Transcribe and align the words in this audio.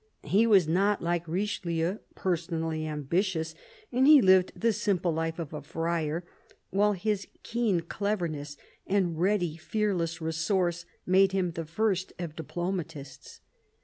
He 0.23 0.47
was 0.47 0.67
not, 0.67 1.03
like 1.03 1.27
Richelieu 1.27 1.99
personally 2.15 2.87
ambitious, 2.87 3.53
and 3.91 4.07
he 4.07 4.19
lived 4.19 4.51
the 4.55 4.73
simple 4.73 5.11
life 5.13 5.37
of 5.37 5.53
a 5.53 5.61
friar 5.61 6.23
while 6.71 6.93
his 6.93 7.27
keen 7.43 7.81
cleverness 7.81 8.57
and 8.87 9.19
ready, 9.19 9.57
fearless 9.57 10.19
resource 10.19 10.85
made 11.05 11.33
him 11.33 11.51
the 11.51 11.65
first 11.65 12.13
of 12.17 12.35
diplomatists. 12.35 13.41